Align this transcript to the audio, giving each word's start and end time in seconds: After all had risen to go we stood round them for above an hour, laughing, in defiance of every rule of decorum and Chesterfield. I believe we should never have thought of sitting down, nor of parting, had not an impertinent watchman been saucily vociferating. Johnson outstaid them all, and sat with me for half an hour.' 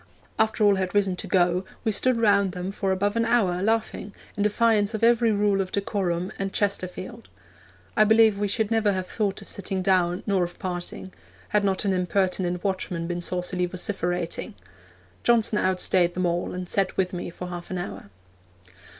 After 0.39 0.63
all 0.63 0.77
had 0.77 0.95
risen 0.95 1.15
to 1.17 1.27
go 1.27 1.63
we 1.83 1.91
stood 1.91 2.17
round 2.17 2.53
them 2.53 2.71
for 2.71 2.91
above 2.91 3.15
an 3.15 3.23
hour, 3.23 3.61
laughing, 3.61 4.15
in 4.35 4.41
defiance 4.41 4.95
of 4.95 5.03
every 5.03 5.31
rule 5.31 5.61
of 5.61 5.71
decorum 5.71 6.31
and 6.39 6.51
Chesterfield. 6.51 7.27
I 7.95 8.03
believe 8.03 8.39
we 8.39 8.47
should 8.47 8.71
never 8.71 8.93
have 8.93 9.05
thought 9.05 9.43
of 9.43 9.47
sitting 9.47 9.83
down, 9.83 10.23
nor 10.25 10.43
of 10.43 10.57
parting, 10.57 11.13
had 11.49 11.63
not 11.63 11.85
an 11.85 11.93
impertinent 11.93 12.63
watchman 12.63 13.05
been 13.05 13.21
saucily 13.21 13.67
vociferating. 13.67 14.55
Johnson 15.21 15.59
outstaid 15.59 16.15
them 16.15 16.25
all, 16.25 16.51
and 16.55 16.67
sat 16.67 16.97
with 16.97 17.13
me 17.13 17.29
for 17.29 17.49
half 17.49 17.69
an 17.69 17.77
hour.' 17.77 18.09